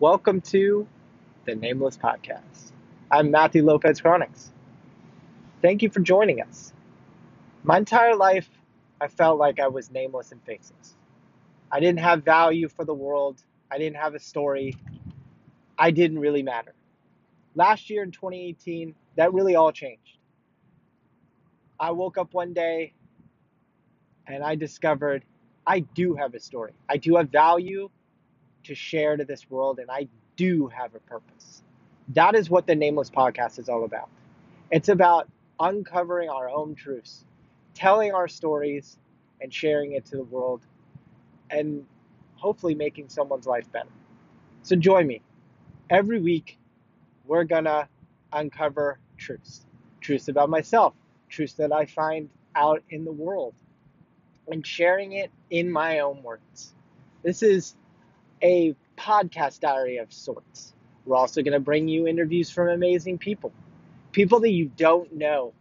Welcome 0.00 0.42
to 0.42 0.86
the 1.44 1.56
Nameless 1.56 1.96
Podcast. 1.96 2.70
I'm 3.10 3.32
Matthew 3.32 3.64
Lopez 3.64 4.00
Kronicz. 4.00 4.50
Thank 5.60 5.82
you 5.82 5.90
for 5.90 5.98
joining 5.98 6.40
us. 6.40 6.72
My 7.64 7.78
entire 7.78 8.14
life, 8.14 8.48
I 9.00 9.08
felt 9.08 9.40
like 9.40 9.58
I 9.58 9.66
was 9.66 9.90
nameless 9.90 10.30
and 10.30 10.40
faceless. 10.44 10.94
I 11.72 11.80
didn't 11.80 11.98
have 11.98 12.22
value 12.22 12.68
for 12.68 12.84
the 12.84 12.94
world, 12.94 13.42
I 13.72 13.78
didn't 13.78 13.96
have 13.96 14.14
a 14.14 14.20
story, 14.20 14.76
I 15.76 15.90
didn't 15.90 16.20
really 16.20 16.44
matter. 16.44 16.76
Last 17.56 17.90
year 17.90 18.04
in 18.04 18.12
2018, 18.12 18.94
that 19.16 19.34
really 19.34 19.56
all 19.56 19.72
changed. 19.72 20.18
I 21.80 21.90
woke 21.90 22.18
up 22.18 22.34
one 22.34 22.52
day 22.52 22.92
and 24.28 24.44
I 24.44 24.54
discovered 24.54 25.24
I 25.66 25.80
do 25.80 26.14
have 26.14 26.34
a 26.34 26.40
story. 26.40 26.74
I 26.88 26.98
do 26.98 27.16
have 27.16 27.30
value 27.30 27.90
to 28.64 28.74
share 28.74 29.16
to 29.16 29.24
this 29.24 29.50
world, 29.50 29.78
and 29.78 29.90
I 29.90 30.08
do 30.36 30.68
have 30.68 30.94
a 30.94 31.00
purpose. 31.00 31.62
That 32.08 32.34
is 32.34 32.50
what 32.50 32.66
the 32.66 32.74
Nameless 32.74 33.10
Podcast 33.10 33.58
is 33.58 33.68
all 33.68 33.84
about. 33.84 34.08
It's 34.70 34.88
about 34.88 35.28
uncovering 35.60 36.28
our 36.28 36.48
own 36.48 36.74
truths, 36.74 37.24
telling 37.74 38.12
our 38.12 38.28
stories, 38.28 38.98
and 39.40 39.52
sharing 39.52 39.92
it 39.92 40.04
to 40.06 40.16
the 40.16 40.24
world, 40.24 40.66
and 41.50 41.84
hopefully 42.34 42.74
making 42.74 43.08
someone's 43.08 43.46
life 43.46 43.70
better. 43.72 43.88
So 44.62 44.76
join 44.76 45.06
me. 45.06 45.22
Every 45.90 46.20
week, 46.20 46.58
we're 47.26 47.44
gonna 47.44 47.88
uncover 48.32 48.98
truths 49.16 49.64
truths 50.00 50.28
about 50.28 50.48
myself, 50.48 50.94
truths 51.28 51.54
that 51.54 51.72
I 51.72 51.84
find 51.84 52.30
out 52.54 52.82
in 52.90 53.04
the 53.04 53.12
world, 53.12 53.54
and 54.46 54.66
sharing 54.66 55.12
it 55.12 55.30
in 55.50 55.70
my 55.70 55.98
own 56.00 56.22
words. 56.22 56.74
This 57.22 57.42
is 57.42 57.74
a 58.42 58.74
podcast 58.96 59.60
diary 59.60 59.98
of 59.98 60.12
sorts. 60.12 60.74
We're 61.04 61.16
also 61.16 61.42
going 61.42 61.52
to 61.52 61.60
bring 61.60 61.88
you 61.88 62.06
interviews 62.06 62.50
from 62.50 62.68
amazing 62.68 63.18
people, 63.18 63.52
people 64.12 64.40
that 64.40 64.50
you 64.50 64.70
don't 64.76 65.14
know. 65.14 65.52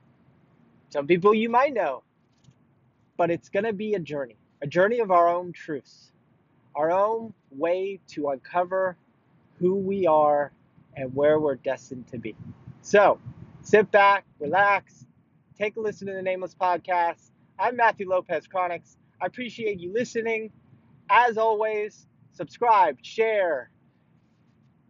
Some 0.90 1.08
people 1.08 1.34
you 1.34 1.50
might 1.50 1.74
know, 1.74 2.04
but 3.18 3.30
it's 3.30 3.50
going 3.50 3.66
to 3.66 3.74
be 3.74 3.94
a 3.94 4.00
journey, 4.00 4.36
a 4.62 4.68
journey 4.68 5.00
of 5.00 5.12
our 5.12 5.30
own 5.30 5.54
truths, 5.54 6.12
our 6.76 6.92
own 6.92 7.34
way 7.52 8.00
to 8.08 8.30
uncover 8.30 8.98
who 9.60 9.76
we 9.76 10.08
are 10.08 10.52
and 10.96 11.14
where 11.16 11.40
we're 11.40 11.56
destined 11.56 12.08
to 12.08 12.18
be. 12.18 12.36
So 12.82 13.20
sit 13.62 13.92
back, 13.92 14.26
relax, 14.40 15.06
take 15.58 15.76
a 15.76 15.80
listen 15.80 16.08
to 16.08 16.14
the 16.14 16.22
Nameless 16.22 16.56
Podcast. 16.56 17.32
I'm 17.60 17.76
Matthew 17.76 18.10
Lopez 18.10 18.48
Kronicz. 18.48 18.96
I 19.22 19.26
appreciate 19.26 19.80
you 19.80 19.94
listening. 19.94 20.52
As 21.10 21.38
always, 21.38 22.07
subscribe, 22.38 23.00
share, 23.02 23.72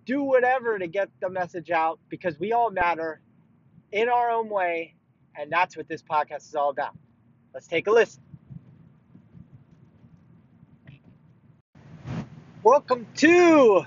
do 0.06 0.22
whatever 0.22 0.78
to 0.78 0.86
get 0.86 1.10
the 1.22 1.30
message 1.30 1.72
out 1.72 1.98
because 2.10 2.38
we 2.38 2.52
all 2.52 2.70
matter 2.70 3.22
in 3.90 4.10
our 4.10 4.30
own 4.30 4.50
way, 4.50 4.96
and 5.34 5.50
that's 5.50 5.78
what 5.78 5.88
this 5.88 6.04
podcast 6.04 6.46
is 6.50 6.56
all 6.56 6.70
about. 6.70 6.94
Let's 7.54 7.66
take 7.66 7.88
a 7.88 7.92
listen. 7.92 8.22
Welcome 12.64 13.08
to 13.18 13.86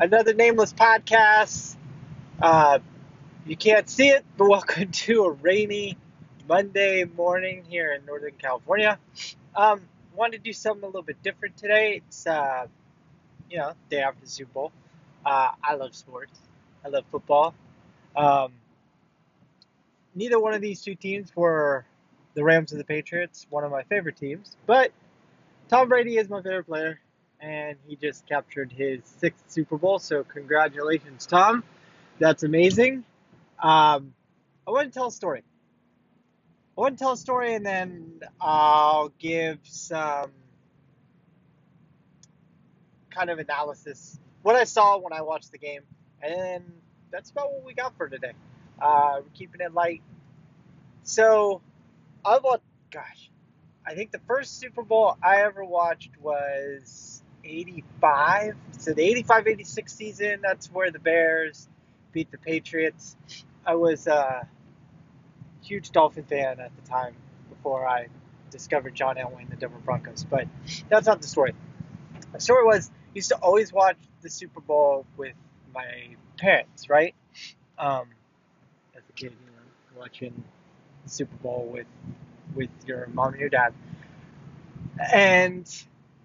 another 0.00 0.32
Nameless 0.32 0.72
Podcast. 0.72 1.76
Uh, 2.40 2.78
you 3.44 3.58
can't 3.58 3.90
see 3.90 4.08
it, 4.08 4.24
but 4.38 4.48
welcome 4.48 4.90
to 4.90 5.24
a 5.24 5.32
rainy 5.32 5.98
Monday 6.48 7.04
morning 7.04 7.62
here 7.68 7.92
in 7.92 8.06
Northern 8.06 8.32
California. 8.38 8.98
Um, 9.54 9.82
wanted 10.14 10.38
to 10.38 10.42
do 10.42 10.54
something 10.54 10.82
a 10.82 10.86
little 10.86 11.02
bit 11.02 11.22
different 11.22 11.58
today. 11.58 12.00
It's 12.06 12.26
uh, 12.26 12.66
you 13.50 13.58
know 13.58 13.72
day 13.90 14.00
after 14.00 14.20
the 14.20 14.30
Super 14.30 14.52
Bowl. 14.52 14.72
Uh, 15.24 15.50
I 15.62 15.74
love 15.74 15.94
sports. 15.94 16.38
I 16.84 16.88
love 16.88 17.04
football. 17.10 17.54
Um, 18.16 18.52
neither 20.14 20.38
one 20.38 20.54
of 20.54 20.60
these 20.60 20.82
two 20.82 20.94
teams 20.94 21.34
were 21.34 21.84
the 22.34 22.44
Rams 22.44 22.72
or 22.72 22.76
the 22.76 22.84
Patriots, 22.84 23.46
one 23.50 23.64
of 23.64 23.70
my 23.70 23.82
favorite 23.84 24.16
teams. 24.16 24.56
But 24.66 24.92
Tom 25.68 25.88
Brady 25.88 26.16
is 26.16 26.28
my 26.28 26.42
favorite 26.42 26.66
player, 26.66 27.00
and 27.40 27.76
he 27.86 27.96
just 27.96 28.26
captured 28.26 28.72
his 28.72 29.00
sixth 29.04 29.44
Super 29.48 29.76
Bowl. 29.76 29.98
So 29.98 30.22
congratulations, 30.24 31.26
Tom. 31.26 31.64
That's 32.18 32.42
amazing. 32.44 33.04
Um, 33.62 34.14
I 34.66 34.70
want 34.70 34.92
to 34.92 34.94
tell 34.96 35.08
a 35.08 35.12
story. 35.12 35.42
I 36.76 36.80
want 36.80 36.98
to 36.98 37.02
tell 37.02 37.12
a 37.12 37.16
story 37.16 37.54
and 37.54 37.64
then 37.64 38.20
I'll 38.40 39.10
give 39.18 39.58
some 39.62 40.30
kind 43.16 43.30
of 43.30 43.38
analysis, 43.38 44.18
what 44.42 44.56
I 44.56 44.64
saw 44.64 44.98
when 44.98 45.12
I 45.12 45.22
watched 45.22 45.52
the 45.52 45.58
game, 45.58 45.82
and 46.22 46.64
that's 47.10 47.30
about 47.30 47.52
what 47.52 47.64
we 47.64 47.74
got 47.74 47.96
for 47.96 48.08
today. 48.08 48.32
Uh, 48.80 49.20
we're 49.22 49.30
keeping 49.34 49.60
it 49.60 49.72
light. 49.72 50.02
So, 51.02 51.62
I 52.24 52.38
watched, 52.38 52.64
gosh, 52.90 53.30
I 53.86 53.94
think 53.94 54.10
the 54.10 54.20
first 54.26 54.58
Super 54.58 54.82
Bowl 54.82 55.16
I 55.22 55.42
ever 55.42 55.64
watched 55.64 56.10
was 56.20 57.22
85. 57.44 58.56
So, 58.78 58.92
the 58.92 59.02
85 59.02 59.46
86 59.46 59.92
season, 59.92 60.40
that's 60.42 60.70
where 60.70 60.90
the 60.90 60.98
Bears 60.98 61.68
beat 62.12 62.30
the 62.30 62.38
Patriots. 62.38 63.16
I 63.64 63.76
was, 63.76 64.06
a 64.06 64.46
huge 65.66 65.90
Dolphin 65.90 66.24
fan 66.24 66.60
at 66.60 66.70
the 66.76 66.88
time 66.88 67.14
before 67.48 67.86
I 67.86 68.06
discovered 68.50 68.94
John 68.94 69.16
Elway 69.16 69.42
and 69.42 69.50
the 69.50 69.56
Denver 69.56 69.78
Broncos. 69.84 70.24
But 70.24 70.46
that's 70.88 71.06
not 71.06 71.20
the 71.20 71.28
story. 71.28 71.54
The 72.32 72.40
story 72.40 72.64
was 72.64 72.90
used 73.16 73.30
to 73.30 73.36
always 73.36 73.72
watch 73.72 73.96
the 74.20 74.28
Super 74.28 74.60
Bowl 74.60 75.06
with 75.16 75.34
my 75.74 76.16
parents, 76.38 76.90
right? 76.90 77.14
Um, 77.78 78.08
as 78.94 79.02
a 79.08 79.12
kid, 79.12 79.32
you 79.32 79.52
know, 79.52 80.00
watching 80.00 80.44
the 81.02 81.10
Super 81.10 81.36
Bowl 81.36 81.68
with 81.72 81.86
with 82.54 82.70
your 82.86 83.08
mom 83.12 83.32
and 83.32 83.40
your 83.40 83.48
dad. 83.48 83.72
And 85.12 85.66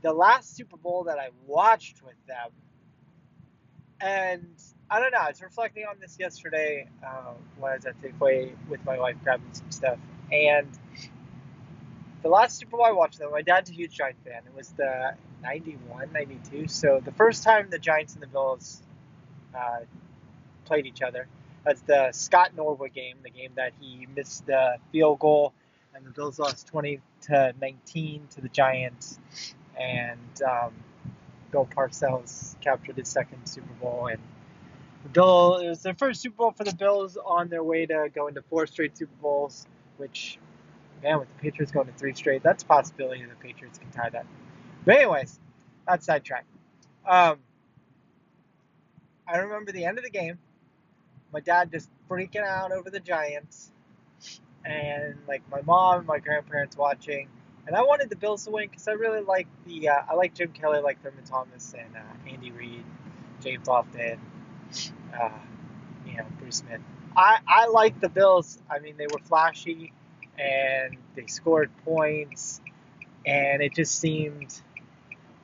the 0.02 0.14
last 0.14 0.56
Super 0.56 0.78
Bowl 0.78 1.06
that 1.06 1.18
I 1.18 1.30
watched 1.48 2.04
with 2.04 2.16
them, 2.28 2.50
and 4.02 4.48
I 4.90 5.00
don't 5.00 5.12
know. 5.12 5.20
I 5.20 5.30
was 5.30 5.42
reflecting 5.42 5.86
on 5.86 5.96
this 6.00 6.18
yesterday 6.20 6.90
uh, 7.06 7.34
when 7.58 7.72
I 7.72 7.76
was 7.76 7.86
at 7.86 8.02
Safeway 8.02 8.52
with 8.70 8.84
my 8.86 9.00
wife 9.00 9.16
grabbing 9.24 9.54
some 9.54 9.72
stuff. 9.72 9.98
And 10.32 10.68
the 12.22 12.30
last 12.30 12.60
Super 12.60 12.72
Bowl 12.72 12.86
I 12.86 12.92
watched, 12.92 13.20
though, 13.20 13.32
my 13.32 13.42
dad's 13.42 13.70
a 13.70 13.74
huge 13.74 13.94
Giant 13.96 14.18
fan. 14.26 14.42
It 14.46 14.56
was 14.56 14.70
the 14.70 15.16
91, 15.42 16.12
92. 16.14 16.68
So 16.68 17.02
the 17.04 17.12
first 17.12 17.44
time 17.44 17.70
the 17.70 17.80
Giants 17.80 18.14
and 18.14 18.22
the 18.22 18.28
Bills 18.28 18.82
uh, 19.56 19.80
played 20.66 20.86
each 20.86 21.02
other. 21.02 21.28
That's 21.66 21.82
the 21.82 22.12
Scott 22.12 22.52
Norwood 22.56 22.94
game, 22.94 23.18
the 23.24 23.30
game 23.30 23.52
that 23.56 23.74
he 23.80 24.08
missed 24.16 24.46
the 24.48 24.78
field 24.92 25.20
goal, 25.20 25.54
and 25.94 26.06
the 26.06 26.10
Bills 26.10 26.40
lost 26.40 26.68
20 26.68 27.00
to 27.24 27.54
19 27.62 28.28
to 28.32 28.42
the 28.42 28.50
Giants. 28.50 29.20
And 29.80 30.42
um, 30.42 30.74
Bill 31.52 31.68
Parcells 31.76 32.60
captured 32.62 32.98
his 32.98 33.10
second 33.10 33.46
Super 33.46 33.74
Bowl, 33.80 34.08
and 34.08 34.20
the 35.04 35.10
Bill 35.10 35.58
it 35.58 35.70
was 35.70 35.84
their 35.84 35.94
first 35.94 36.22
Super 36.22 36.38
Bowl 36.38 36.52
for 36.52 36.64
the 36.64 36.74
Bills 36.74 37.18
on 37.24 37.50
their 37.50 37.64
way 37.64 37.86
to 37.86 38.10
going 38.14 38.36
to 38.36 38.42
four 38.44 38.66
straight 38.66 38.98
Super 38.98 39.16
Bowls, 39.22 39.68
which 39.98 40.40
man, 41.04 41.20
with 41.20 41.28
the 41.36 41.42
Patriots 41.42 41.72
going 41.72 41.88
to 41.88 41.94
three 41.94 42.14
straight, 42.14 42.44
that's 42.44 42.64
a 42.64 42.66
possibility 42.66 43.24
the 43.24 43.36
Patriots 43.36 43.78
can 43.78 43.90
tie 43.92 44.10
that. 44.10 44.26
But 44.86 44.98
anyways, 44.98 45.40
that's 45.88 46.06
sidetrack. 46.06 46.46
Um, 47.08 47.40
I 49.28 49.38
remember 49.38 49.72
the 49.72 49.86
end 49.86 49.98
of 49.98 50.04
the 50.04 50.10
game. 50.10 50.38
My 51.34 51.40
dad 51.40 51.72
just 51.72 51.90
freaking 52.10 52.44
out 52.44 52.72
over 52.72 52.90
the 52.90 53.00
Giants, 53.00 53.72
and 54.66 55.16
like 55.28 55.42
my 55.50 55.62
mom 55.62 56.00
and 56.00 56.08
my 56.08 56.20
grandparents 56.20 56.76
watching. 56.76 57.30
And 57.68 57.76
I 57.76 57.84
wanted 57.84 58.10
the 58.10 58.16
Bills 58.16 58.46
to 58.46 58.52
win 58.52 58.68
because 58.70 58.88
I 58.88 58.94
really 58.94 59.22
like 59.22 59.48
the 59.66 59.90
uh, 59.90 60.02
I 60.10 60.16
like 60.16 60.34
Jim 60.34 60.52
Kelly, 60.52 60.82
like 60.82 61.02
Thurman 61.04 61.24
Thomas 61.24 61.74
and 61.78 61.96
uh, 61.96 62.30
Andre 62.30 62.50
Reed, 62.50 62.84
James 63.42 63.68
Lofton, 63.68 64.18
uh, 65.20 65.30
you 66.06 66.18
know 66.18 66.26
Bruce 66.40 66.58
Smith. 66.58 66.82
I 67.16 67.38
I 67.48 67.68
like 67.68 68.00
the 68.02 68.10
Bills. 68.10 68.58
I 68.70 68.80
mean 68.80 68.96
they 68.98 69.08
were 69.08 69.20
flashy 69.20 69.94
and 70.38 70.98
they 71.16 71.28
scored 71.28 71.70
points, 71.86 72.60
and 73.26 73.62
it 73.62 73.74
just 73.76 74.00
seemed 74.00 74.62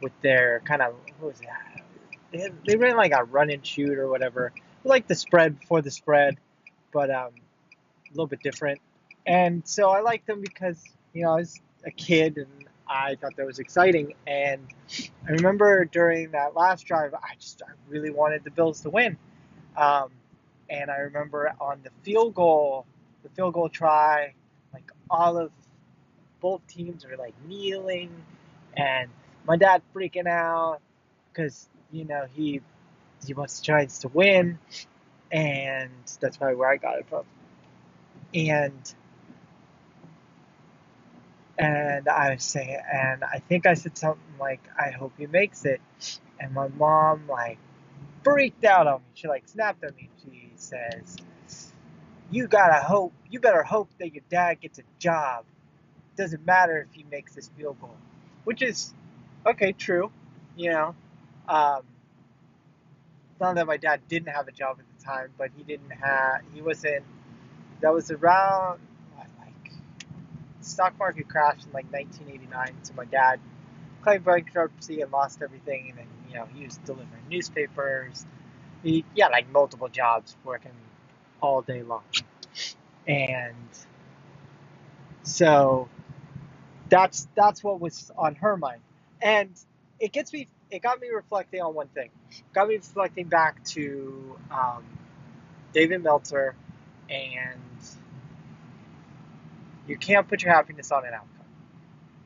with 0.01 0.13
their 0.21 0.61
kind 0.65 0.81
of 0.81 0.94
what 1.19 1.31
was 1.31 1.41
that? 1.41 1.81
They, 2.31 2.49
they 2.65 2.75
ran 2.75 2.97
like 2.97 3.13
a 3.13 3.23
run 3.23 3.49
and 3.49 3.65
shoot 3.65 3.97
or 3.97 4.09
whatever, 4.09 4.51
like 4.83 5.07
the 5.07 5.15
spread 5.15 5.59
before 5.59 5.81
the 5.81 5.91
spread, 5.91 6.38
but 6.91 7.09
um, 7.09 7.31
a 8.07 8.11
little 8.11 8.27
bit 8.27 8.41
different. 8.41 8.79
And 9.25 9.67
so 9.67 9.89
I 9.89 10.01
liked 10.01 10.27
them 10.27 10.41
because 10.41 10.81
you 11.13 11.23
know 11.23 11.31
I 11.31 11.35
was 11.35 11.61
a 11.85 11.91
kid 11.91 12.38
and 12.38 12.67
I 12.89 13.15
thought 13.15 13.35
that 13.35 13.45
was 13.45 13.59
exciting. 13.59 14.13
And 14.25 14.61
I 15.27 15.31
remember 15.31 15.85
during 15.85 16.31
that 16.31 16.55
last 16.55 16.85
drive, 16.85 17.13
I 17.13 17.35
just 17.39 17.61
I 17.61 17.71
really 17.89 18.11
wanted 18.11 18.43
the 18.43 18.51
Bills 18.51 18.81
to 18.81 18.89
win. 18.89 19.17
Um, 19.75 20.09
and 20.69 20.89
I 20.89 20.97
remember 20.97 21.53
on 21.61 21.79
the 21.83 21.91
field 22.03 22.33
goal, 22.33 22.85
the 23.23 23.29
field 23.29 23.53
goal 23.53 23.69
try, 23.69 24.33
like 24.73 24.91
all 25.09 25.38
of 25.38 25.51
both 26.39 26.65
teams 26.67 27.05
are 27.05 27.17
like 27.17 27.33
kneeling, 27.47 28.11
and 28.75 29.09
my 29.47 29.57
dad 29.57 29.81
freaking 29.95 30.27
out 30.27 30.79
because 31.31 31.69
you 31.91 32.05
know 32.05 32.25
he 32.33 32.61
he 33.25 33.33
wants 33.33 33.59
to 33.59 33.65
try 33.65 33.85
to 33.85 34.07
win, 34.09 34.59
and 35.31 35.91
that's 36.19 36.38
probably 36.38 36.55
where 36.57 36.69
I 36.69 36.77
got 36.77 36.99
it 36.99 37.07
from. 37.09 37.23
And 38.33 38.94
and 41.57 42.07
I 42.07 42.33
was 42.35 42.44
saying, 42.44 42.79
and 42.91 43.23
I 43.23 43.39
think 43.47 43.65
I 43.65 43.73
said 43.73 43.97
something 43.97 44.21
like, 44.39 44.61
"I 44.77 44.91
hope 44.91 45.13
he 45.17 45.27
makes 45.27 45.65
it," 45.65 45.81
and 46.39 46.53
my 46.53 46.67
mom 46.69 47.27
like 47.27 47.57
freaked 48.23 48.65
out 48.65 48.88
on 48.88 49.00
me. 49.00 49.05
She 49.15 49.27
like 49.27 49.47
snapped 49.47 49.83
at 49.83 49.95
me. 49.95 50.09
She 50.23 50.51
says, 50.55 51.17
"You 52.31 52.47
gotta 52.47 52.81
hope. 52.81 53.13
You 53.29 53.39
better 53.39 53.63
hope 53.63 53.89
that 54.00 54.13
your 54.13 54.23
dad 54.29 54.61
gets 54.61 54.79
a 54.79 54.83
job. 55.00 55.45
Doesn't 56.17 56.45
matter 56.45 56.79
if 56.89 56.93
he 56.93 57.05
makes 57.11 57.35
this 57.35 57.50
field 57.50 57.79
goal," 57.81 57.97
which 58.43 58.61
is 58.61 58.93
okay, 59.45 59.72
true. 59.74 60.12
You 60.56 60.72
know, 60.72 60.95
um, 61.48 61.84
not 63.39 63.56
that 63.56 63.68
my 63.68 63.78
dad 63.78 64.01
didn't 64.10 64.30
have 64.30 64.48
a 64.48 64.51
job 64.51 64.78
at 64.80 64.86
the 65.00 65.06
time, 65.06 65.30
but 65.38 65.51
he 65.57 65.63
didn't 65.63 65.92
have. 65.92 66.42
He 66.54 66.62
wasn't. 66.62 67.04
That 67.81 67.94
was 67.94 68.12
around 68.12 68.81
like 69.18 69.72
stock 70.62 70.98
market 71.00 71.30
crashed 71.30 71.66
in 71.68 71.74
like 71.74 71.92
1989. 71.92 72.74
So 72.84 72.94
my 72.95 73.06
dad 73.06 73.39
claimed 74.04 74.25
bankruptcy 74.25 75.01
and 75.01 75.12
lost 75.12 75.42
everything, 75.44 75.89
and 75.92 76.00
then 76.00 76.07
you 76.30 76.36
know 76.36 76.48
he 76.54 76.66
was 76.66 76.78
delivering 76.80 77.24
newspapers. 77.30 78.25
He, 78.84 79.06
he 79.16 79.22
had 79.22 79.31
like 79.31 79.50
multiple 79.51 79.89
jobs, 79.89 80.36
working 80.45 80.72
all 81.42 81.62
day 81.62 81.84
long, 81.84 82.04
and 83.07 83.56
so 85.24 85.89
that's 86.89 87.28
that's 87.36 87.63
what 87.63 87.80
was 87.81 88.12
on 88.18 88.36
her 88.36 88.57
mind, 88.57 88.81
and 89.21 89.51
it 89.99 90.11
gets 90.11 90.33
me. 90.33 90.47
It 90.69 90.81
got 90.81 90.99
me 90.99 91.09
reflecting 91.09 91.61
on 91.61 91.73
one 91.73 91.87
thing. 91.87 92.09
Got 92.53 92.67
me 92.67 92.75
reflecting 92.75 93.27
back 93.27 93.63
to 93.65 94.37
um, 94.51 94.83
David 95.73 96.03
Meltzer 96.03 96.55
and 97.09 97.59
you 99.87 99.97
can't 99.97 100.27
put 100.27 100.43
your 100.43 100.53
happiness 100.53 100.91
on 100.91 101.05
an 101.05 101.13
outcome. 101.13 101.29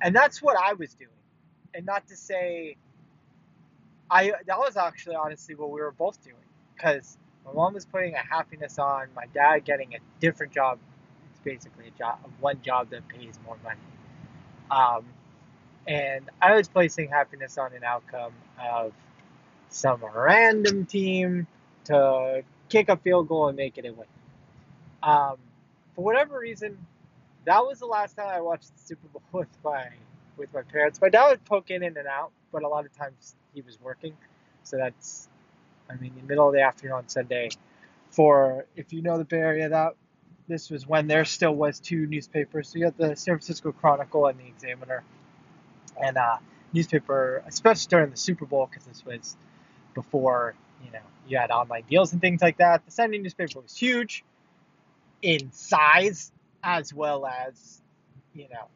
And 0.02 0.16
that's 0.16 0.42
what 0.42 0.58
I 0.58 0.74
was 0.74 0.94
doing. 0.96 1.10
And 1.74 1.86
not 1.86 2.08
to 2.08 2.18
say 2.18 2.78
I 4.10 4.34
that 4.48 4.58
was 4.60 4.78
actually 4.78 5.16
honestly 5.16 5.56
what 5.56 5.72
we 5.72 5.82
were 5.82 5.92
both 5.92 6.22
doing 6.24 6.36
because 6.76 7.18
my 7.46 7.54
mom 7.54 7.74
was 7.74 7.86
putting 7.86 8.14
a 8.16 8.20
happiness 8.20 8.78
on 8.78 9.08
my 9.16 9.26
dad 9.34 9.66
getting 9.66 9.96
a 9.96 10.00
different 10.20 10.54
job. 10.54 10.80
It's 11.32 11.40
basically 11.42 11.88
a 11.88 11.92
job, 11.98 12.20
one 12.40 12.62
job 12.62 12.90
that 12.92 13.08
pays 13.08 13.40
more 13.46 13.58
money. 13.64 13.80
Um, 14.70 15.06
and 15.88 16.30
I 16.42 16.56
was 16.56 16.68
placing 16.68 17.10
happiness 17.10 17.58
on 17.58 17.74
an 17.74 17.84
outcome 17.84 18.34
of 18.62 18.94
some 19.70 20.04
random 20.14 20.86
team 20.86 21.48
to 21.86 22.44
kick 22.70 22.90
a 22.90 22.98
field 22.98 23.28
goal 23.28 23.48
and 23.48 23.58
make 23.58 23.78
it 23.78 23.86
a 23.86 23.94
win. 23.94 24.08
Um, 25.04 25.38
for 25.96 26.04
whatever 26.04 26.40
reason, 26.40 26.78
that 27.46 27.60
was 27.60 27.80
the 27.80 27.86
last 27.86 28.16
time 28.16 28.28
I 28.28 28.42
watched 28.42 28.76
the 28.76 28.82
Super 28.84 29.08
Bowl 29.08 29.22
with 29.32 29.48
my 29.64 29.88
with 30.38 30.54
my 30.54 30.62
parents. 30.62 31.00
My 31.02 31.10
dad 31.10 31.30
would 31.30 31.46
poke 31.46 31.72
in 31.72 31.84
and 31.84 31.98
out, 32.08 32.32
but 32.52 32.64
a 32.64 32.68
lot 32.68 32.86
of 32.86 32.96
times 32.98 33.36
he 33.54 33.62
was 33.62 33.80
working. 33.82 34.16
So 34.64 34.78
that's, 34.78 35.28
I 35.90 35.96
mean, 35.96 36.14
the 36.16 36.24
middle 36.24 36.48
of 36.48 36.54
the 36.54 36.62
afternoon 36.62 36.94
on 36.94 37.10
Sunday. 37.10 37.50
For 38.10 38.66
if 38.76 38.94
you 38.94 39.02
know 39.02 39.18
the 39.18 39.26
Bay 39.26 39.38
Area, 39.38 39.70
that 39.70 39.96
this 40.48 40.70
was 40.70 40.88
when 40.88 41.08
there 41.08 41.26
still 41.26 41.54
was 41.56 41.80
two 41.80 42.06
newspapers. 42.08 42.70
So 42.70 42.80
you 42.80 42.86
had 42.86 42.98
the 42.98 43.16
San 43.16 43.36
Francisco 43.36 43.72
Chronicle 43.72 44.26
and 44.28 44.40
the 44.40 44.48
Examiner, 44.48 45.04
and 46.02 46.18
uh, 46.18 46.38
newspaper, 46.74 47.44
especially 47.48 47.90
during 47.90 48.12
the 48.12 48.18
Super 48.18 48.46
Bowl, 48.46 48.68
because 48.70 48.86
this 48.86 49.06
was 49.06 49.36
before 49.94 50.56
you 50.84 50.92
know 50.92 51.00
you 51.28 51.38
had 51.38 51.52
online 51.52 51.84
deals 51.90 52.12
and 52.14 52.22
things 52.22 52.42
like 52.42 52.58
that. 52.58 52.86
The 52.86 52.92
Sunday 52.92 53.18
newspaper 53.18 53.60
was 53.60 53.76
huge 53.76 54.24
in 55.22 55.52
size 55.52 56.32
as 56.64 56.94
well 56.94 57.26
as 57.26 57.82
you 58.34 58.48
know 58.50 58.68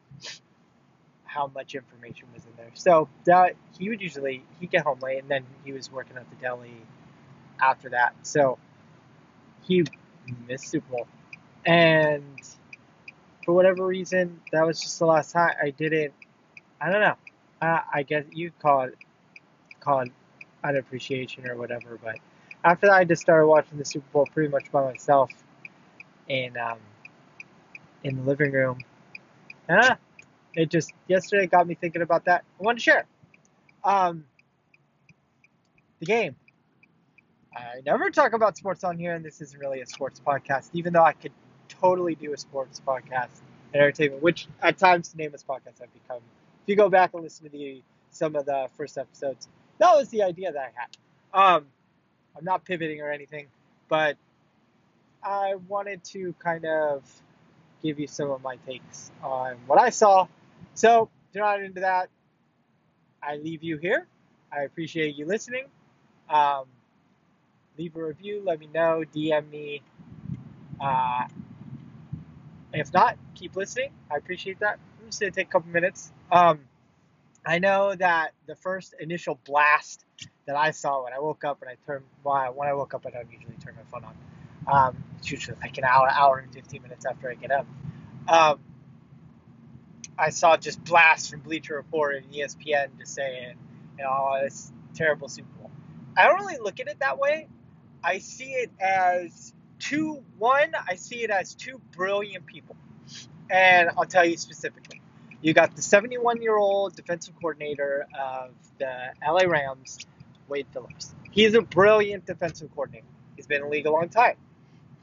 how 1.24 1.50
much 1.54 1.74
information 1.74 2.26
was 2.34 2.44
in 2.44 2.52
there. 2.56 2.70
So 2.74 3.08
that 3.24 3.56
he 3.78 3.88
would 3.88 4.00
usually 4.00 4.42
he'd 4.60 4.70
get 4.70 4.84
home 4.84 4.98
late, 5.00 5.20
and 5.20 5.28
then 5.28 5.44
he 5.64 5.72
was 5.72 5.90
working 5.90 6.16
at 6.16 6.28
the 6.30 6.36
deli 6.36 6.72
after 7.60 7.90
that. 7.90 8.14
So 8.22 8.58
he 9.62 9.84
missed 10.48 10.68
Super 10.68 10.90
Bowl, 10.90 11.06
and 11.64 12.24
for 13.44 13.52
whatever 13.52 13.86
reason, 13.86 14.40
that 14.52 14.66
was 14.66 14.80
just 14.80 14.98
the 14.98 15.06
last 15.06 15.32
time 15.32 15.52
I 15.62 15.70
didn't. 15.70 16.14
I 16.86 16.90
don't 16.90 17.00
know. 17.00 17.16
Uh, 17.60 17.80
I 17.92 18.04
guess 18.04 18.24
you 18.32 18.52
call 18.62 18.82
it 18.82 18.94
call 19.80 20.02
it 20.02 20.12
an 20.62 20.76
appreciation 20.76 21.48
or 21.48 21.56
whatever, 21.56 21.98
but 22.02 22.16
after 22.64 22.86
that, 22.86 22.94
I 22.94 23.04
just 23.04 23.22
started 23.22 23.48
watching 23.48 23.76
the 23.76 23.84
Super 23.84 24.06
Bowl 24.12 24.26
pretty 24.32 24.50
much 24.50 24.70
by 24.70 24.84
myself, 24.84 25.32
and 26.30 26.56
um, 26.56 26.78
in 28.04 28.14
the 28.14 28.22
living 28.22 28.52
room. 28.52 28.84
Ah, 29.68 29.98
it 30.54 30.70
just 30.70 30.92
yesterday 31.08 31.48
got 31.48 31.66
me 31.66 31.74
thinking 31.74 32.02
about 32.02 32.24
that. 32.26 32.44
I 32.60 32.62
wanted 32.62 32.78
to 32.78 32.82
share. 32.84 33.06
Um, 33.82 34.24
the 35.98 36.06
game. 36.06 36.36
I 37.52 37.80
never 37.84 38.10
talk 38.10 38.32
about 38.32 38.56
sports 38.56 38.84
on 38.84 38.96
here, 38.96 39.12
and 39.12 39.24
this 39.24 39.40
isn't 39.40 39.58
really 39.58 39.80
a 39.80 39.86
sports 39.86 40.20
podcast, 40.24 40.68
even 40.72 40.92
though 40.92 41.04
I 41.04 41.14
could 41.14 41.32
totally 41.68 42.14
do 42.14 42.32
a 42.32 42.36
sports 42.36 42.80
podcast 42.86 43.40
entertainment, 43.74 44.22
which 44.22 44.46
at 44.62 44.78
times 44.78 45.08
the 45.08 45.18
name 45.18 45.26
of 45.26 45.32
this 45.32 45.42
podcast 45.42 45.82
I've 45.82 45.92
become. 45.92 46.20
If 46.66 46.70
you 46.70 46.76
go 46.76 46.88
back 46.88 47.14
and 47.14 47.22
listen 47.22 47.44
to 47.44 47.52
the 47.52 47.80
some 48.10 48.34
of 48.34 48.44
the 48.44 48.66
first 48.76 48.98
episodes, 48.98 49.46
that 49.78 49.94
was 49.94 50.08
the 50.08 50.24
idea 50.24 50.50
that 50.50 50.58
I 50.58 50.70
had. 50.74 51.56
Um, 51.56 51.66
I'm 52.36 52.44
not 52.44 52.64
pivoting 52.64 53.00
or 53.00 53.08
anything, 53.08 53.46
but 53.88 54.16
I 55.22 55.54
wanted 55.68 56.02
to 56.06 56.34
kind 56.40 56.64
of 56.64 57.04
give 57.84 58.00
you 58.00 58.08
some 58.08 58.32
of 58.32 58.42
my 58.42 58.56
takes 58.66 59.12
on 59.22 59.58
what 59.68 59.80
I 59.80 59.90
saw. 59.90 60.26
So, 60.74 61.08
if 61.28 61.36
you're 61.36 61.44
not 61.44 61.62
into 61.62 61.82
that, 61.82 62.08
I 63.22 63.36
leave 63.36 63.62
you 63.62 63.76
here. 63.76 64.04
I 64.50 64.62
appreciate 64.62 65.14
you 65.14 65.24
listening. 65.24 65.66
Um, 66.28 66.64
leave 67.78 67.94
a 67.94 68.04
review, 68.04 68.42
let 68.44 68.58
me 68.58 68.68
know, 68.74 69.04
DM 69.14 69.48
me. 69.50 69.82
Uh, 70.80 71.28
if 72.72 72.92
not, 72.92 73.16
keep 73.36 73.54
listening. 73.54 73.90
I 74.10 74.16
appreciate 74.16 74.58
that. 74.58 74.80
I'm 74.98 75.06
just 75.06 75.20
to 75.20 75.30
take 75.30 75.46
a 75.46 75.50
couple 75.52 75.70
minutes. 75.70 76.10
Um, 76.30 76.60
I 77.44 77.58
know 77.58 77.94
that 77.94 78.32
the 78.46 78.56
first 78.56 78.94
initial 78.98 79.38
blast 79.44 80.04
that 80.46 80.56
I 80.56 80.72
saw 80.72 81.04
when 81.04 81.12
I 81.12 81.20
woke 81.20 81.44
up 81.44 81.62
and 81.62 81.70
I 81.70 81.76
turned, 81.86 82.04
well, 82.24 82.52
when 82.54 82.68
I 82.68 82.74
woke 82.74 82.94
up, 82.94 83.06
I 83.06 83.10
don't 83.10 83.30
usually 83.30 83.54
turn 83.64 83.74
my 83.76 83.82
phone 83.90 84.04
on. 84.04 84.16
Um, 84.66 85.04
it's 85.18 85.30
usually 85.30 85.56
like 85.60 85.78
an 85.78 85.84
hour, 85.84 86.08
hour 86.10 86.38
and 86.38 86.52
15 86.52 86.82
minutes 86.82 87.06
after 87.06 87.30
I 87.30 87.34
get 87.34 87.52
up. 87.52 87.66
Um, 88.28 88.58
I 90.18 90.30
saw 90.30 90.56
just 90.56 90.82
blasts 90.82 91.30
from 91.30 91.40
Bleacher 91.40 91.74
Report 91.74 92.16
and 92.16 92.32
ESPN 92.32 92.98
just 92.98 93.14
saying, 93.14 93.54
you 93.98 94.04
know, 94.04 94.10
oh, 94.10 94.40
it's 94.44 94.72
terrible 94.94 95.28
Super 95.28 95.48
Bowl. 95.58 95.70
I 96.16 96.26
don't 96.26 96.40
really 96.40 96.58
look 96.58 96.80
at 96.80 96.88
it 96.88 96.98
that 97.00 97.18
way. 97.18 97.48
I 98.02 98.18
see 98.18 98.52
it 98.52 98.70
as 98.80 99.52
two, 99.78 100.22
one, 100.38 100.72
I 100.88 100.94
see 100.96 101.22
it 101.22 101.30
as 101.30 101.54
two 101.54 101.80
brilliant 101.92 102.46
people. 102.46 102.76
And 103.50 103.90
I'll 103.96 104.06
tell 104.06 104.24
you 104.24 104.36
specifically. 104.36 105.00
You 105.46 105.54
got 105.54 105.76
the 105.76 105.82
71 105.82 106.42
year 106.42 106.56
old 106.56 106.96
defensive 106.96 107.32
coordinator 107.36 108.08
of 108.20 108.50
the 108.78 108.92
LA 109.24 109.44
Rams, 109.44 110.04
Wade 110.48 110.66
Phillips. 110.72 111.14
He's 111.30 111.54
a 111.54 111.62
brilliant 111.62 112.26
defensive 112.26 112.68
coordinator. 112.74 113.06
He's 113.36 113.46
been 113.46 113.58
in 113.58 113.62
the 113.62 113.68
league 113.68 113.86
a 113.86 113.92
long 113.92 114.08
time. 114.08 114.34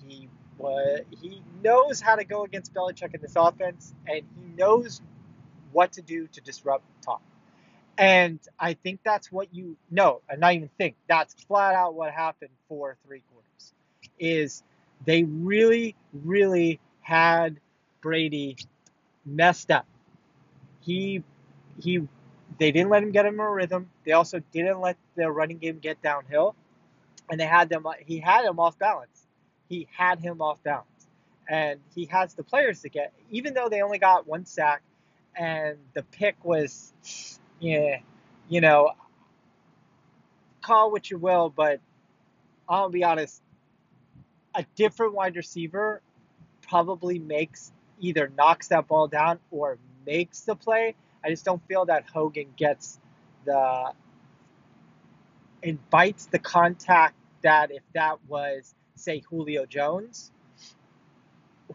He 0.06 0.28
what 0.58 1.06
he 1.22 1.42
knows 1.64 2.02
how 2.02 2.18
to 2.18 2.26
go 2.26 2.44
against 2.44 2.74
Belichick 2.74 3.16
in 3.16 3.22
this 3.22 3.38
offense, 3.38 3.94
and 4.06 4.18
he 4.18 4.46
knows 4.58 5.00
what 5.72 5.94
to 5.94 6.02
do 6.02 6.28
to 6.28 6.42
disrupt 6.42 6.84
Tom. 7.02 7.20
And 7.98 8.38
I 8.60 8.74
think 8.74 9.00
that's 9.06 9.32
what 9.32 9.48
you 9.56 9.78
know, 9.92 10.20
and 10.28 10.42
not 10.42 10.56
even 10.56 10.70
think. 10.78 10.98
That's 11.08 11.34
flat 11.46 11.74
out 11.74 11.94
what 11.94 12.12
happened 12.12 12.52
for 12.68 12.98
three 13.08 13.24
quarters. 13.32 13.74
Is 14.20 14.62
they 15.06 15.24
really, 15.24 15.96
really 16.12 16.82
had 17.00 17.62
Brady 18.02 18.58
messed 19.26 19.72
up. 19.72 19.86
He 20.86 21.24
he 21.82 22.08
they 22.60 22.72
didn't 22.72 22.90
let 22.90 23.04
him 23.04 23.12
get 23.12 23.26
him 23.26 23.40
a 23.40 23.50
rhythm. 23.50 23.90
They 24.06 24.12
also 24.12 24.42
didn't 24.52 24.80
let 24.80 24.98
their 25.16 25.32
running 25.32 25.58
game 25.58 25.80
get 25.80 26.02
downhill, 26.02 26.56
and 27.30 27.40
they 27.40 27.46
had 27.46 27.70
them. 27.70 27.86
He 28.06 28.20
had 28.20 28.46
him 28.46 28.60
off 28.60 28.78
balance. 28.78 29.28
He 29.70 29.88
had 29.92 30.20
him 30.20 30.42
off 30.42 30.62
balance, 30.64 31.08
and 31.48 31.80
he 31.96 32.06
has 32.06 32.34
the 32.34 32.44
players 32.44 32.82
to 32.82 32.90
get. 32.90 33.14
Even 33.32 33.54
though 33.54 33.70
they 33.70 33.82
only 33.82 33.98
got 33.98 34.28
one 34.28 34.46
sack, 34.46 34.82
and 35.36 35.78
the 35.94 36.04
pick 36.04 36.36
was, 36.44 36.94
yeah, 37.60 38.00
you 38.50 38.62
know, 38.62 38.92
call 40.62 40.92
what 40.92 41.10
you 41.10 41.18
will, 41.18 41.50
but 41.50 41.80
I'll 42.68 42.90
be 42.90 43.04
honest. 43.04 43.42
A 44.56 44.66
different 44.76 45.14
wide 45.14 45.36
receiver 45.36 46.02
probably 46.62 47.18
makes 47.18 47.72
either 48.00 48.32
knocks 48.38 48.68
that 48.68 48.88
ball 48.88 49.08
down 49.08 49.40
or 49.50 49.80
makes 50.06 50.42
the 50.42 50.56
play. 50.56 50.96
I 51.24 51.30
just 51.30 51.46
don't 51.46 51.66
feel 51.68 51.86
that 51.86 52.06
Hogan 52.12 52.48
gets 52.58 53.00
the 53.46 53.92
invites 55.62 56.26
the 56.28 56.40
contact 56.40 57.16
that 57.42 57.72
if 57.72 57.84
that 57.94 58.18
was, 58.28 58.74
say, 58.96 59.24
Julio 59.30 59.66
Jones, 59.66 60.32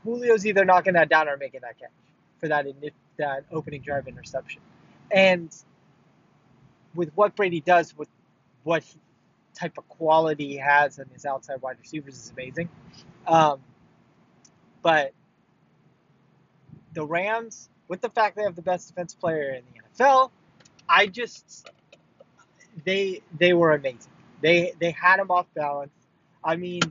Julio's 0.05 0.47
either 0.47 0.65
knocking 0.65 0.95
that 0.95 1.09
down 1.09 1.29
or 1.29 1.37
making 1.37 1.61
that 1.63 1.79
catch 1.79 1.91
for 2.39 2.49
that 2.49 2.67
that 3.17 3.45
opening 3.51 3.83
drive 3.83 4.07
interception. 4.07 4.63
And 5.11 5.55
with 6.95 7.11
what 7.15 7.35
Brady 7.35 7.61
does, 7.61 7.97
with 7.97 8.09
what 8.65 8.85
type 9.55 9.77
of 9.79 9.89
quality 9.89 10.49
he 10.49 10.57
has 10.57 10.99
in 10.99 11.07
his 11.13 11.25
outside 11.27 11.61
wide 11.63 11.77
receivers 11.81 12.15
is 12.15 12.31
amazing. 12.31 12.69
Um, 13.27 13.61
but 14.83 15.13
the 16.95 17.05
Rams, 17.05 17.69
with 17.89 18.01
the 18.01 18.11
fact 18.11 18.37
they 18.37 18.43
have 18.43 18.57
the 18.57 18.63
best 18.63 18.89
defense 18.89 19.15
player 19.15 19.55
in 19.55 19.63
the 19.73 20.05
NFL, 20.05 20.31
I 20.89 21.07
just 21.07 21.69
they 22.85 23.23
they 23.39 23.53
were 23.53 23.73
amazing. 23.73 24.13
They 24.41 24.73
they 24.79 24.91
had 24.91 25.19
him 25.19 25.31
off 25.31 25.47
balance. 25.55 25.93
I 26.45 26.57
mean, 26.57 26.83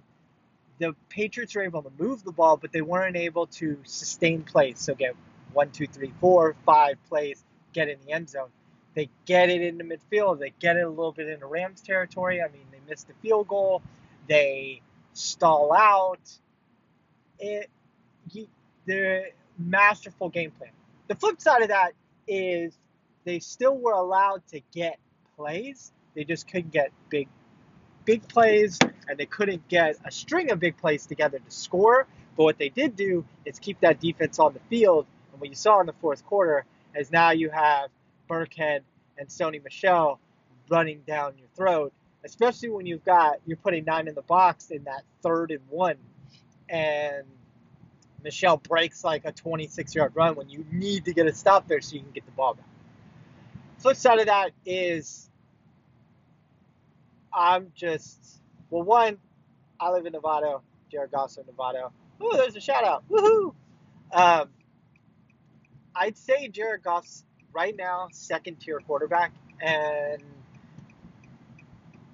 the 0.80 0.96
Patriots 1.10 1.56
were 1.56 1.64
able 1.64 1.84
to 1.84 1.92
move 1.98 2.24
the 2.24 2.32
ball, 2.32 2.58
but 2.58 2.72
they 2.72 2.82
weren't 2.82 3.16
able 3.16 3.48
to 3.48 3.78
sustain 3.84 4.44
plays. 4.44 4.80
So 4.80 4.94
get 4.96 5.16
one, 5.54 5.72
two, 5.72 5.88
three, 5.88 6.14
four, 6.20 6.56
five 6.66 6.98
plays, 7.10 7.44
get 7.74 7.90
in 7.90 7.98
the 8.06 8.12
end 8.12 8.30
zone. 8.30 8.50
They 8.94 9.10
get 9.26 9.50
it 9.50 9.62
into 9.62 9.84
midfield. 9.84 10.40
They 10.40 10.54
get 10.60 10.76
it 10.76 10.82
a 10.82 10.90
little 10.90 11.12
bit 11.12 11.30
into 11.30 11.46
Rams 11.46 11.82
territory. 11.82 12.42
I 12.42 12.48
mean, 12.48 12.66
they 12.72 12.80
missed 12.90 13.08
the 13.08 13.14
field 13.22 13.48
goal. 13.48 13.82
They 14.28 14.82
stall 15.14 15.72
out. 15.72 16.20
It, 17.40 17.70
he, 18.32 18.50
the 18.86 19.26
masterful 19.58 20.30
game 20.30 20.52
plan. 20.52 20.72
The 21.08 21.16
flip 21.16 21.42
side 21.42 21.62
of 21.62 21.70
that 21.70 21.94
is 22.28 22.78
they 23.24 23.40
still 23.40 23.78
were 23.78 23.94
allowed 23.94 24.46
to 24.50 24.62
get 24.74 25.00
plays. 25.36 25.92
They 26.16 26.24
just 26.24 26.48
couldn't 26.48 26.72
get 26.72 26.92
big, 27.10 27.30
big 28.06 28.28
plays, 28.28 28.78
and 29.08 29.18
they 29.18 29.26
couldn't 29.26 29.68
get 29.68 29.98
a 30.04 30.12
string 30.12 30.52
of 30.52 30.60
big 30.60 30.78
plays 30.78 31.06
together 31.06 31.40
to 31.40 31.52
score. 31.52 32.08
But 32.36 32.44
what 32.44 32.58
they 32.58 32.70
did 32.70 32.96
do 32.96 33.26
is 33.46 33.60
keep 33.60 33.80
that 33.82 34.00
defense 34.00 34.40
on 34.40 34.54
the 34.54 34.60
field. 34.70 35.06
And 35.32 35.42
what 35.42 35.50
you 35.50 35.56
saw 35.56 35.80
in 35.80 35.86
the 35.86 35.94
fourth 35.94 36.26
quarter 36.26 36.66
is 36.96 37.12
now 37.12 37.32
you 37.32 37.50
have 37.50 37.90
Burkhead 38.30 38.82
and 39.18 39.28
Sony 39.30 39.64
Michel 39.64 40.20
running 40.70 41.02
down 41.08 41.38
your 41.38 41.48
throat, 41.56 41.94
especially 42.26 42.70
when 42.70 42.86
you've 42.86 43.06
got 43.06 43.38
you're 43.46 43.58
putting 43.58 43.86
nine 43.86 44.08
in 44.08 44.16
the 44.16 44.22
box 44.22 44.72
in 44.72 44.84
that 44.84 45.04
third 45.24 45.52
and 45.52 45.62
one, 45.70 45.98
and 46.70 47.26
Michel 48.28 48.58
breaks 48.58 49.06
like 49.06 49.24
a 49.24 49.32
26 49.32 49.96
yard 49.96 50.12
run 50.14 50.36
when 50.36 50.50
you 50.50 50.66
need 50.70 51.06
to 51.06 51.14
get 51.14 51.28
a 51.28 51.34
stop 51.34 51.66
there 51.66 51.80
so 51.80 51.96
you 51.96 52.02
can 52.02 52.12
get 52.12 52.26
the 52.26 52.32
ball 52.34 52.56
back. 52.56 52.66
Flip 53.78 53.96
side 53.96 54.20
of 54.20 54.26
that 54.26 54.52
is 54.66 55.30
I'm 57.34 57.72
just 57.74 58.42
well 58.70 58.84
one, 58.84 59.18
I 59.80 59.92
live 59.92 60.06
in 60.06 60.12
Nevada, 60.12 60.58
Jared 60.92 61.12
in 61.14 61.46
Nevada. 61.46 61.90
Ooh, 62.22 62.32
there's 62.34 62.58
a 62.58 62.60
shout 62.60 62.84
out. 62.84 63.06
Woohoo! 63.10 63.54
Um, 64.12 64.50
I'd 65.96 66.18
say 66.18 66.50
Jared 66.50 66.84
Goff's 66.84 67.24
right 67.54 67.78
now 67.78 68.10
second 68.12 68.60
tier 68.60 68.82
quarterback, 68.82 69.32
and 69.62 70.22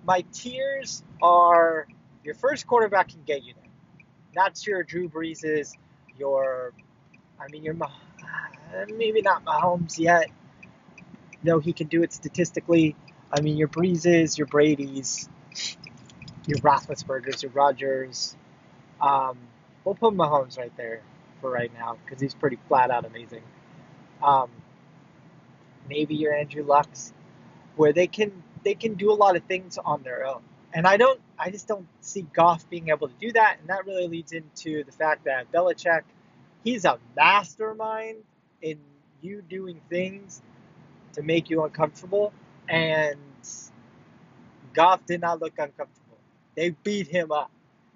my 0.06 0.24
tiers 0.32 1.02
are 1.24 1.88
your 2.24 2.36
first 2.36 2.68
quarterback 2.68 3.10
can 3.10 3.24
get 3.26 3.44
you 3.44 3.56
there. 3.56 3.72
Not 4.36 4.64
your 4.68 4.84
Drew 4.84 5.10
Breeses, 5.10 5.74
your, 6.18 6.74
I 7.40 7.48
mean, 7.50 7.64
your 7.64 7.76
maybe 8.96 9.22
not 9.22 9.46
Mahomes 9.46 9.98
yet. 10.00 10.30
No, 11.44 11.60
he 11.60 11.74
can 11.74 11.88
do 11.88 12.04
it 12.04 12.14
statistically. 12.14 12.96
I 13.32 13.42
mean, 13.42 13.58
your 13.58 13.68
Breeses, 13.68 14.38
your 14.38 14.48
Brady's, 14.48 15.28
your 16.46 16.60
Roethlisberger's, 16.60 17.44
your 17.44 17.52
Rodgers. 17.52 18.36
Um, 19.02 19.38
we'll 19.84 19.96
put 19.96 20.14
Mahomes 20.14 20.58
right 20.58 20.76
there 20.78 21.02
for 21.42 21.50
right 21.52 21.72
now 21.74 21.98
because 22.06 22.22
he's 22.22 22.34
pretty 22.34 22.58
flat 22.68 22.92
out 22.92 23.06
amazing. 23.06 23.44
Um, 24.22 24.50
maybe 25.90 26.16
your 26.16 26.34
Andrew 26.34 26.64
Lucks, 26.64 27.14
where 27.76 27.94
they 27.94 28.08
can 28.08 28.32
they 28.64 28.76
can 28.76 28.94
do 28.94 29.12
a 29.12 29.16
lot 29.16 29.36
of 29.36 29.44
things 29.44 29.78
on 29.78 30.04
their 30.04 30.26
own. 30.26 30.42
And 30.74 30.88
I 30.88 30.98
don't 30.98 31.22
I 31.40 31.52
just 31.52 31.68
don't 31.68 31.88
see 32.02 32.24
Goff 32.34 32.70
being 32.70 32.90
able 32.90 33.08
to 33.10 33.16
do 33.20 33.32
that, 33.34 33.58
and 33.62 33.70
that 33.70 33.86
really 33.86 34.08
leads 34.08 34.34
into 34.34 34.84
the 34.84 34.92
fact 34.92 35.26
that 35.26 35.52
Belichick, 35.52 36.04
he's 36.64 36.86
a 36.86 37.00
mastermind 37.16 38.18
in 38.62 38.80
you 39.22 39.42
doing 39.44 39.82
things 39.90 40.42
to 41.14 41.24
make 41.24 41.50
you 41.50 41.64
uncomfortable, 41.64 42.34
and 42.70 43.18
Goff 44.74 45.06
did 45.06 45.22
not 45.22 45.42
look 45.42 45.54
uncomfortable. 45.60 46.18
They 46.56 46.72
beat 46.72 47.08
him 47.08 47.32
up. 47.32 47.52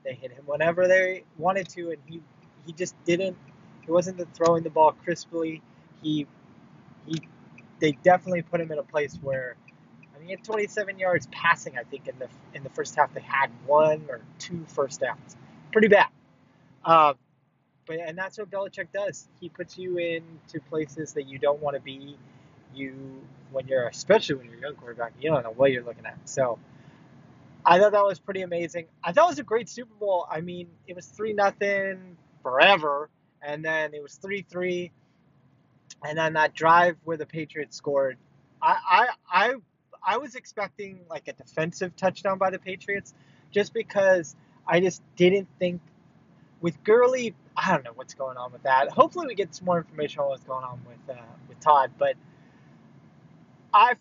They 0.05 0.13
hit 0.13 0.31
him 0.31 0.43
whenever 0.45 0.87
they 0.87 1.23
wanted 1.37 1.69
to, 1.69 1.91
and 1.91 1.99
he 2.07 2.21
he 2.65 2.73
just 2.73 2.95
didn't. 3.05 3.37
He 3.85 3.91
wasn't 3.91 4.17
the 4.17 4.27
throwing 4.33 4.63
the 4.63 4.69
ball 4.69 4.93
crisply. 5.03 5.61
He 6.01 6.27
he 7.07 7.21
they 7.79 7.93
definitely 8.03 8.43
put 8.43 8.61
him 8.61 8.71
in 8.71 8.79
a 8.79 8.83
place 8.83 9.17
where 9.21 9.55
he 10.27 10.33
had 10.33 10.43
27 10.43 10.99
yards 10.99 11.27
passing. 11.31 11.77
I 11.77 11.83
think 11.83 12.07
in 12.07 12.17
the 12.19 12.27
in 12.53 12.63
the 12.63 12.69
first 12.69 12.95
half 12.95 13.13
they 13.13 13.21
had 13.21 13.49
one 13.65 14.03
or 14.09 14.21
two 14.39 14.63
first 14.67 15.01
downs, 15.01 15.35
pretty 15.71 15.87
bad. 15.87 16.07
Uh, 16.83 17.13
but 17.85 17.97
and 17.97 18.17
that's 18.17 18.37
what 18.37 18.49
Belichick 18.49 18.87
does. 18.93 19.27
He 19.39 19.49
puts 19.49 19.77
you 19.77 19.97
into 19.97 20.59
places 20.69 21.13
that 21.13 21.27
you 21.27 21.39
don't 21.39 21.61
want 21.61 21.75
to 21.75 21.81
be. 21.81 22.17
You 22.73 22.93
when 23.51 23.67
you're 23.67 23.87
especially 23.87 24.35
when 24.35 24.45
you're 24.47 24.59
a 24.59 24.61
young 24.61 24.75
quarterback, 24.75 25.13
you 25.19 25.29
don't 25.31 25.43
know 25.43 25.53
what 25.55 25.71
you're 25.71 25.83
looking 25.83 26.05
at. 26.05 26.17
So 26.25 26.59
I 27.65 27.79
thought 27.79 27.93
that 27.93 28.05
was 28.05 28.19
pretty 28.19 28.41
amazing. 28.41 28.87
I 29.03 29.13
thought 29.13 29.25
it 29.25 29.31
was 29.31 29.39
a 29.39 29.43
great 29.43 29.69
Super 29.69 29.93
Bowl. 29.95 30.27
I 30.29 30.41
mean, 30.41 30.67
it 30.87 30.95
was 30.95 31.05
three 31.07 31.33
nothing 31.33 32.17
forever, 32.43 33.09
and 33.41 33.63
then 33.63 33.93
it 33.93 34.03
was 34.03 34.15
three 34.15 34.45
three 34.49 34.91
and 36.03 36.17
then 36.17 36.33
that 36.33 36.53
drive 36.53 36.97
where 37.03 37.17
the 37.17 37.25
Patriots 37.25 37.75
scored, 37.75 38.17
I, 38.61 38.77
I 38.89 39.07
I 39.31 39.55
I 40.07 40.17
was 40.17 40.35
expecting 40.35 41.01
like 41.09 41.27
a 41.27 41.33
defensive 41.33 41.93
touchdown 41.97 42.37
by 42.37 42.49
the 42.49 42.59
Patriots, 42.59 43.13
just 43.51 43.73
because 43.73 44.37
I 44.65 44.79
just 44.79 45.01
didn't 45.17 45.49
think 45.59 45.81
with 46.61 46.81
Gurley. 46.85 47.35
I 47.57 47.73
don't 47.73 47.83
know 47.83 47.91
what's 47.93 48.13
going 48.13 48.37
on 48.37 48.53
with 48.53 48.63
that. 48.63 48.89
Hopefully, 48.89 49.27
we 49.27 49.35
get 49.35 49.53
some 49.53 49.65
more 49.65 49.77
information 49.79 50.21
on 50.21 50.29
what's 50.29 50.45
going 50.45 50.63
on 50.63 50.79
with 50.87 51.17
uh, 51.17 51.21
with 51.49 51.59
Todd. 51.59 51.91
But 51.99 52.15
I 53.73 53.95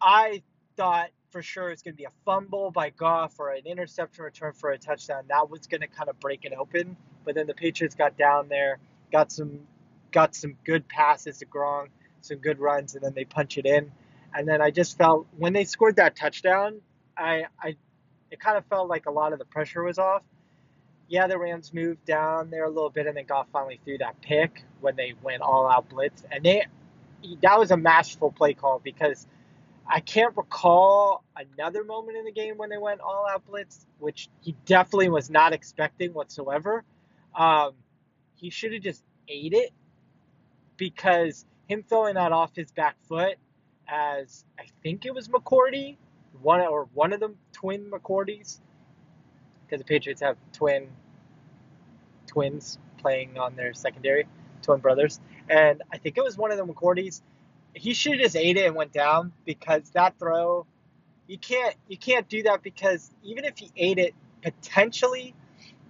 I 0.00 0.42
thought 0.76 1.08
for 1.30 1.42
sure 1.42 1.70
it's 1.70 1.82
going 1.82 1.94
to 1.94 1.96
be 1.98 2.04
a 2.04 2.12
fumble 2.26 2.70
by 2.70 2.90
Goff 2.90 3.38
or 3.38 3.50
an 3.50 3.66
interception 3.66 4.24
return 4.24 4.52
for 4.52 4.70
a 4.70 4.78
touchdown. 4.78 5.24
That 5.28 5.48
was 5.48 5.66
going 5.66 5.80
to 5.80 5.86
kind 5.86 6.10
of 6.10 6.20
break 6.20 6.44
it 6.44 6.52
open. 6.52 6.96
But 7.24 7.34
then 7.34 7.46
the 7.46 7.54
Patriots 7.54 7.94
got 7.94 8.18
down 8.18 8.48
there, 8.48 8.78
got 9.10 9.32
some 9.32 9.60
got 10.12 10.34
some 10.34 10.56
good 10.64 10.86
passes 10.86 11.38
to 11.38 11.46
Gronk, 11.46 11.88
some 12.20 12.38
good 12.38 12.58
runs, 12.58 12.94
and 12.94 13.02
then 13.02 13.14
they 13.14 13.24
punch 13.24 13.56
it 13.56 13.64
in. 13.64 13.90
And 14.34 14.48
then 14.48 14.60
I 14.62 14.70
just 14.70 14.96
felt 14.96 15.26
when 15.36 15.52
they 15.52 15.64
scored 15.64 15.96
that 15.96 16.16
touchdown, 16.16 16.80
I, 17.16 17.44
I 17.60 17.76
it 18.30 18.40
kind 18.40 18.56
of 18.56 18.64
felt 18.66 18.88
like 18.88 19.06
a 19.06 19.10
lot 19.10 19.32
of 19.32 19.38
the 19.38 19.44
pressure 19.44 19.82
was 19.82 19.98
off. 19.98 20.22
Yeah, 21.08 21.26
the 21.26 21.38
Rams 21.38 21.74
moved 21.74 22.04
down 22.04 22.50
there 22.50 22.64
a 22.64 22.68
little 22.68 22.90
bit, 22.90 23.08
and 23.08 23.16
then 23.16 23.26
Goff 23.26 23.48
finally 23.52 23.80
threw 23.84 23.98
that 23.98 24.20
pick 24.22 24.64
when 24.80 24.94
they 24.94 25.14
went 25.22 25.42
all 25.42 25.68
out 25.68 25.88
blitz, 25.88 26.22
and 26.30 26.44
they 26.44 26.66
that 27.42 27.58
was 27.58 27.70
a 27.70 27.76
masterful 27.76 28.32
play 28.32 28.54
call 28.54 28.80
because 28.82 29.26
I 29.86 30.00
can't 30.00 30.36
recall 30.36 31.24
another 31.36 31.84
moment 31.84 32.16
in 32.16 32.24
the 32.24 32.32
game 32.32 32.56
when 32.56 32.70
they 32.70 32.78
went 32.78 33.00
all 33.00 33.26
out 33.28 33.44
blitz, 33.46 33.86
which 33.98 34.28
he 34.40 34.56
definitely 34.64 35.10
was 35.10 35.28
not 35.28 35.52
expecting 35.52 36.14
whatsoever. 36.14 36.84
Um, 37.34 37.72
he 38.36 38.50
should 38.50 38.72
have 38.72 38.82
just 38.82 39.02
ate 39.28 39.52
it 39.52 39.72
because 40.76 41.44
him 41.68 41.84
throwing 41.88 42.14
that 42.14 42.32
off 42.32 42.54
his 42.54 42.70
back 42.72 42.96
foot 43.08 43.36
as 43.90 44.44
I 44.58 44.64
think 44.82 45.06
it 45.06 45.14
was 45.14 45.28
McCourty, 45.28 45.96
one 46.42 46.60
or 46.60 46.88
one 46.94 47.12
of 47.12 47.20
the 47.20 47.34
twin 47.52 47.90
McCourties, 47.90 48.60
because 49.66 49.80
the 49.80 49.84
Patriots 49.84 50.20
have 50.22 50.36
twin 50.52 50.88
twins 52.26 52.78
playing 52.98 53.38
on 53.38 53.56
their 53.56 53.74
secondary, 53.74 54.26
twin 54.62 54.80
brothers, 54.80 55.20
and 55.48 55.82
I 55.92 55.98
think 55.98 56.16
it 56.16 56.24
was 56.24 56.38
one 56.38 56.52
of 56.52 56.58
the 56.58 56.64
McCourties. 56.64 57.22
He 57.74 57.94
should 57.94 58.12
have 58.12 58.20
just 58.20 58.36
ate 58.36 58.56
it 58.56 58.66
and 58.66 58.74
went 58.74 58.92
down 58.92 59.32
because 59.44 59.90
that 59.90 60.18
throw, 60.18 60.66
you 61.26 61.38
can't 61.38 61.74
you 61.88 61.96
can't 61.96 62.28
do 62.28 62.42
that 62.44 62.62
because 62.62 63.10
even 63.22 63.44
if 63.44 63.58
he 63.58 63.70
ate 63.76 63.98
it 63.98 64.14
potentially 64.42 65.34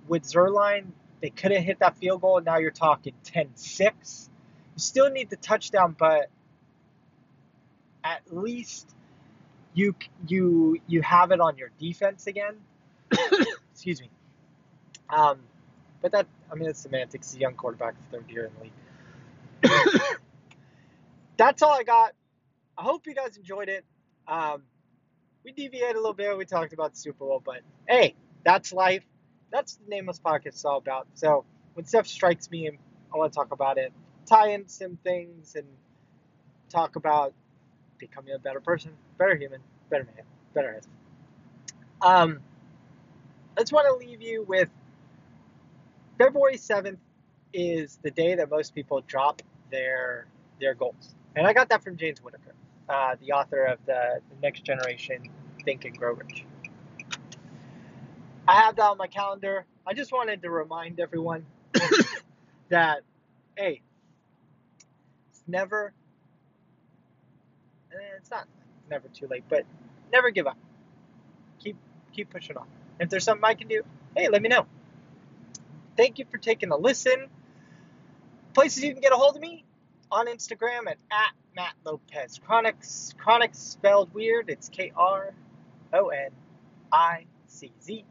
with 0.09 0.23
Zuerlein, 0.25 0.87
they 1.21 1.31
could 1.31 1.53
have 1.53 1.63
hit 1.63 1.79
that 1.81 1.97
field 1.99 2.21
goal. 2.21 2.39
And 2.39 2.47
now 2.47 2.59
you're 2.59 2.71
talking 2.71 3.15
10-6 3.25 4.29
you 4.75 4.81
still 4.81 5.11
need 5.11 5.31
the 5.31 5.37
touchdown, 5.37 5.95
but 5.99 6.31
at 8.05 8.21
least 8.31 8.95
you 9.75 9.95
you 10.27 10.81
you 10.87 11.03
have 11.03 11.31
it 11.31 11.41
on 11.41 11.57
your 11.57 11.71
defense 11.79 12.27
again. 12.27 12.57
Excuse 13.73 14.01
me. 14.01 14.11
Um, 15.09 15.41
but 16.03 16.13
that 16.13 16.27
I 16.51 16.55
mean 16.55 16.69
it's 16.69 16.81
semantics. 16.81 17.33
He's 17.33 17.37
a 17.37 17.41
young 17.41 17.55
quarterback, 17.55 17.95
third 18.11 18.25
year 18.29 18.47
in 18.47 18.53
the 18.59 18.63
league. 18.65 19.93
That's 21.37 21.63
all 21.63 21.73
I 21.73 21.83
got. 21.85 22.13
I 22.77 22.83
hope 22.83 23.07
you 23.07 23.15
guys 23.15 23.37
enjoyed 23.37 23.69
it. 23.69 23.85
Um, 24.27 24.63
we 25.45 25.53
deviated 25.53 25.97
a 25.97 25.99
little 25.99 26.15
bit. 26.15 26.37
We 26.37 26.45
talked 26.45 26.73
about 26.73 26.93
the 26.93 26.99
Super 26.99 27.25
Bowl, 27.25 27.43
but 27.45 27.61
hey, 27.89 28.15
that's 28.45 28.73
life. 28.73 29.05
That's 29.51 29.77
the 29.77 29.89
Nameless 29.89 30.21
Podcast 30.21 30.55
is 30.55 30.65
all 30.65 30.79
about. 30.79 31.09
So 31.15 31.45
when 31.75 31.85
stuff 31.85 32.07
strikes 32.07 32.51
me, 32.51 32.69
I 32.69 33.17
want 33.17 33.33
to 33.33 33.37
talk 33.37 33.53
about 33.53 33.79
it, 33.79 33.93
tie 34.27 34.51
in 34.51 34.69
some 34.69 34.99
things, 35.03 35.57
and 35.57 35.67
talk 36.69 36.97
about 36.97 37.35
becoming 38.01 38.35
a 38.35 38.39
better 38.39 38.61
person, 38.61 38.93
better 39.19 39.37
human, 39.37 39.61
better 39.91 40.05
man, 40.05 40.25
better 40.55 40.73
husband. 40.73 40.97
Um, 42.03 42.41
I 43.57 43.61
just 43.61 43.73
want 43.73 43.87
to 43.87 44.07
leave 44.07 44.23
you 44.23 44.43
with 44.49 44.71
February 46.19 46.57
7th 46.57 46.99
is 47.53 47.99
the 48.03 48.11
day 48.11 48.35
that 48.35 48.51
most 48.51 48.75
people 48.75 49.03
drop 49.07 49.43
their 49.71 50.27
their 50.61 50.75
goals. 50.75 51.15
And 51.37 51.47
I 51.47 51.53
got 51.53 51.69
that 51.71 51.83
from 51.83 51.97
James 51.97 52.23
Whittaker, 52.23 52.55
uh, 52.89 53.17
the 53.21 53.33
author 53.33 53.65
of 53.65 53.79
the, 53.87 54.21
the 54.29 54.37
Next 54.43 54.65
Generation 54.65 55.31
Think 55.65 55.85
and 55.85 55.97
Grow 55.97 56.13
Rich. 56.15 56.45
I 58.47 58.55
have 58.55 58.77
that 58.77 58.83
on 58.83 58.99
my 58.99 59.07
calendar. 59.07 59.65
I 59.87 59.95
just 59.95 60.13
wanted 60.13 60.43
to 60.43 60.51
remind 60.51 61.01
everyone 61.01 61.47
that, 62.69 63.01
hey, 63.57 63.81
it's 65.31 65.43
never, 65.47 65.93
it's 68.17 68.31
not 68.31 68.47
never 68.89 69.09
too 69.09 69.27
late, 69.29 69.45
but 69.49 69.65
never 70.13 70.31
give 70.31 70.47
up. 70.47 70.59
Keep 71.59 71.77
keep 72.13 72.31
pushing 72.31 72.57
on. 72.57 72.67
If 72.99 73.09
there's 73.09 73.25
something 73.25 73.45
I 73.45 73.55
can 73.55 73.69
do, 73.69 73.83
hey, 74.17 74.29
let 74.29 74.43
me 74.43 74.49
know. 74.49 74.67
Thank 75.97 76.19
you 76.19 76.25
for 76.31 76.39
taking 76.39 76.71
a 76.71 76.77
listen. 76.77 77.29
Places 78.55 78.83
you 78.83 78.93
can 78.93 79.01
get 79.01 79.13
a 79.13 79.17
hold 79.17 79.37
of 79.37 79.43
me 79.43 79.65
on 80.11 80.27
Instagram 80.27 80.89
at, 80.89 80.97
at 81.11 81.33
Matt 81.55 81.75
Lopez 81.85 82.41
Kronicz. 82.47 83.15
Kronicz 83.17 83.57
spelled 83.57 84.13
weird. 84.13 84.51
It's 84.51 84.69
K 84.69 84.93
R 84.97 85.33
O 85.93 86.09
N 86.09 86.31
I 86.93 87.27
C 87.47 87.73
Z. 87.83 88.05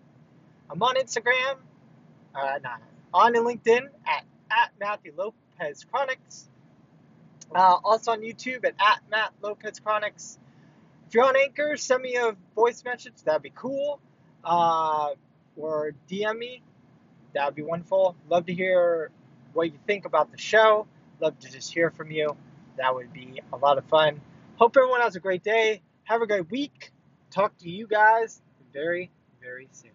I'm 0.69 0.81
on 0.83 0.95
Instagram, 0.95 1.57
uh, 2.35 2.59
not 2.63 2.81
on 3.13 3.33
LinkedIn 3.33 3.85
at, 4.07 4.23
at 4.51 4.71
Matthew 4.79 5.13
Lopez 5.17 5.85
Kronicz. 5.91 6.45
Uh, 7.53 7.77
also 7.83 8.11
on 8.11 8.21
YouTube 8.21 8.65
at, 8.65 8.75
at 8.79 8.99
Matt 9.09 9.33
Lopez 9.41 9.79
Kronicz. 9.79 10.37
If 11.07 11.15
you're 11.15 11.25
on 11.25 11.35
Anchor, 11.35 11.75
send 11.77 12.03
me 12.03 12.15
a 12.15 12.35
voice 12.53 12.83
message. 12.83 13.13
That'd 13.25 13.41
be 13.41 13.51
cool. 13.55 13.99
Uh, 14.43 15.09
or 15.55 15.91
DM 16.09 16.37
me. 16.37 16.61
That'd 17.33 17.55
be 17.55 17.63
wonderful. 17.63 18.15
Love 18.29 18.45
to 18.45 18.53
hear 18.53 19.11
what 19.53 19.71
you 19.71 19.79
think 19.87 20.05
about 20.05 20.31
the 20.31 20.37
show. 20.37 20.87
Love 21.19 21.37
to 21.39 21.51
just 21.51 21.73
hear 21.73 21.89
from 21.91 22.11
you. 22.11 22.35
That 22.77 22.93
would 22.93 23.11
be 23.11 23.41
a 23.51 23.57
lot 23.57 23.77
of 23.77 23.85
fun. 23.85 24.21
Hope 24.55 24.75
everyone 24.77 25.01
has 25.01 25.15
a 25.15 25.19
great 25.19 25.43
day. 25.43 25.81
Have 26.03 26.21
a 26.21 26.27
great 26.27 26.49
week. 26.49 26.91
Talk 27.31 27.57
to 27.59 27.69
you 27.69 27.87
guys 27.87 28.41
very, 28.73 29.11
very 29.41 29.67
soon. 29.71 29.91